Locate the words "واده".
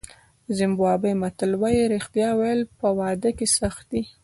2.99-3.29